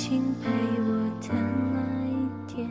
[0.00, 0.90] 请陪我
[1.20, 1.36] 谈
[1.74, 2.14] 了一
[2.46, 2.70] 天，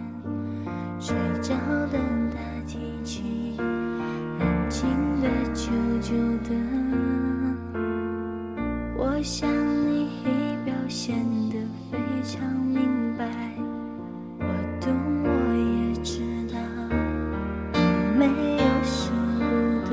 [0.97, 1.53] 睡着
[1.91, 1.99] 的
[2.33, 4.87] 大提琴，安静
[5.19, 6.15] 的、久久
[6.47, 6.55] 的。
[8.95, 9.49] 我想
[9.85, 11.17] 你已表现
[11.49, 11.55] 的
[11.91, 12.79] 非常明
[13.17, 13.25] 白，
[14.39, 14.45] 我
[14.79, 14.89] 懂，
[15.25, 15.27] 我
[15.83, 16.55] 也知道
[17.73, 17.79] 你
[18.17, 18.23] 没
[18.55, 19.45] 有舍不
[19.89, 19.91] 得。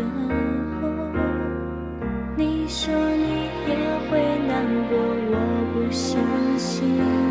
[2.36, 3.26] 你说你
[3.66, 3.74] 也
[4.08, 4.12] 会
[4.46, 4.94] 难过，
[5.32, 5.34] 我
[5.74, 6.14] 不相
[6.56, 7.23] 信。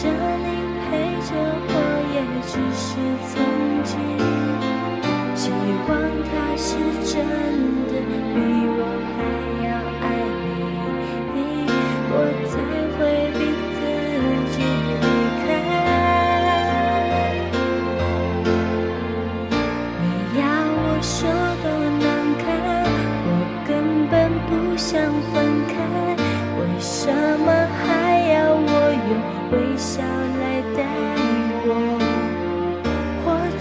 [0.00, 0.46] 着你
[0.84, 0.86] 陪
[1.26, 1.30] 着
[1.70, 1.74] 我，
[2.14, 2.16] 也
[2.46, 2.86] 只是
[3.26, 3.34] 曾
[3.82, 3.90] 经。
[5.34, 5.50] 希
[5.88, 5.90] 望
[6.22, 6.68] 他是
[7.02, 7.12] 真
[7.88, 7.92] 的
[8.32, 8.36] 比
[8.78, 8.80] 我
[9.16, 9.18] 还
[9.66, 9.68] 要
[10.04, 10.06] 爱
[11.34, 11.36] 你，
[12.12, 12.14] 我
[12.46, 12.50] 才
[12.94, 12.98] 会
[13.34, 13.40] 逼
[13.74, 13.78] 自
[14.54, 14.56] 己
[15.02, 15.04] 离
[15.42, 15.46] 开。
[20.00, 20.04] 你
[20.38, 20.40] 要
[20.78, 21.16] 我说
[21.64, 21.66] 多
[21.98, 22.06] 难
[22.38, 22.46] 堪，
[23.26, 23.28] 我
[23.66, 23.68] 根
[24.08, 24.14] 本
[24.46, 24.88] 不想。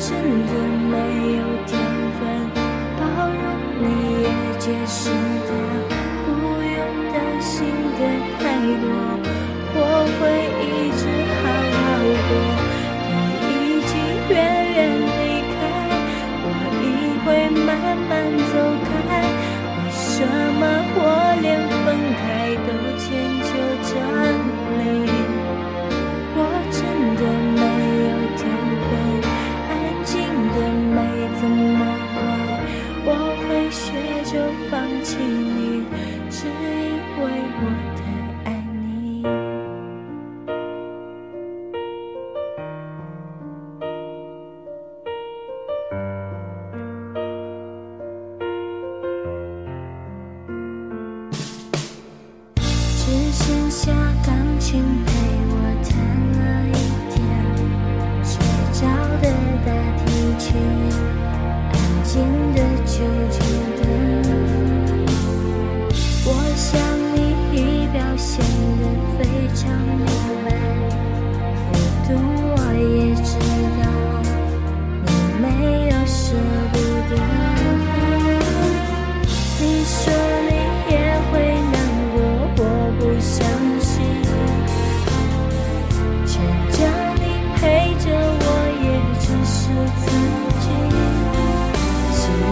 [0.08, 0.54] 真的
[0.88, 0.96] 没
[1.36, 1.76] 有天
[2.18, 2.20] 分，
[2.98, 3.44] 包容
[3.82, 3.84] 你
[4.24, 4.26] 也
[4.58, 5.52] 解释的
[6.24, 6.28] 不
[6.64, 6.76] 用
[7.12, 7.52] 担心
[8.00, 8.02] 的
[8.40, 8.42] 太
[8.80, 8.88] 多，
[9.76, 9.78] 我
[10.16, 10.20] 会
[10.64, 11.02] 一直
[11.44, 11.44] 好
[11.76, 11.78] 好
[12.30, 12.32] 过，
[13.10, 13.12] 你
[13.52, 13.92] 已经
[14.30, 14.32] 远
[14.76, 15.60] 远离开，
[16.42, 16.48] 我
[16.86, 16.88] 也
[17.26, 17.28] 会
[17.66, 17.68] 慢
[18.08, 18.10] 慢
[18.48, 18.87] 走。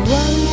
[0.07, 0.44] one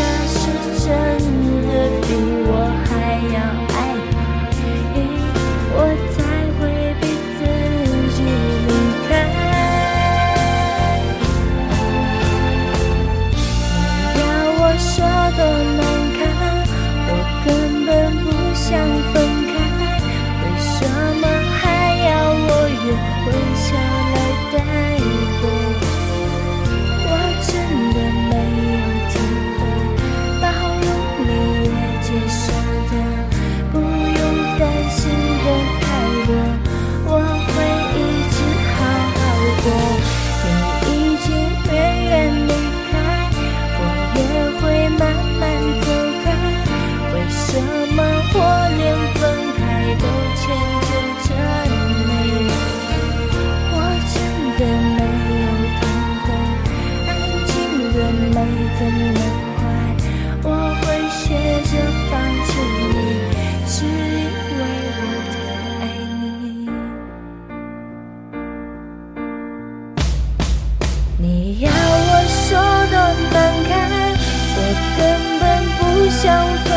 [74.96, 76.71] 根本不想分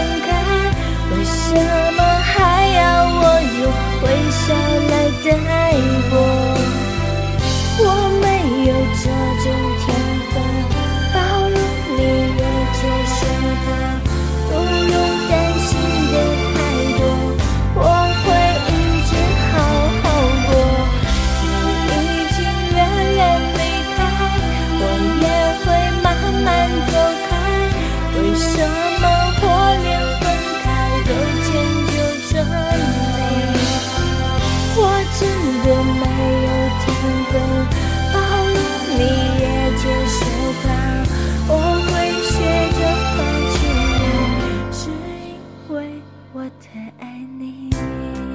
[47.05, 48.34] 爱你。